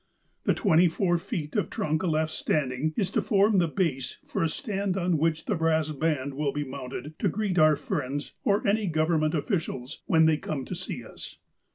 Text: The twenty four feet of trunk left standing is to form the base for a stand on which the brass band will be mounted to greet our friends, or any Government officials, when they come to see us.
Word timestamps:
The 0.45 0.55
twenty 0.55 0.87
four 0.87 1.19
feet 1.19 1.55
of 1.55 1.69
trunk 1.69 2.01
left 2.01 2.31
standing 2.33 2.91
is 2.97 3.11
to 3.11 3.21
form 3.21 3.59
the 3.59 3.67
base 3.67 4.17
for 4.25 4.41
a 4.43 4.49
stand 4.49 4.97
on 4.97 5.19
which 5.19 5.45
the 5.45 5.53
brass 5.53 5.89
band 5.89 6.33
will 6.33 6.51
be 6.51 6.63
mounted 6.63 7.13
to 7.19 7.29
greet 7.29 7.59
our 7.59 7.75
friends, 7.75 8.33
or 8.43 8.67
any 8.67 8.87
Government 8.87 9.35
officials, 9.35 10.01
when 10.07 10.25
they 10.25 10.37
come 10.37 10.65
to 10.65 10.73
see 10.73 11.05
us. 11.05 11.37